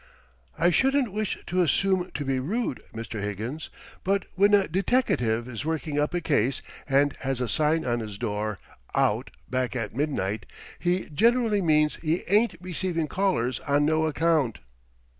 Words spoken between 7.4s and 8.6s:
sign on his door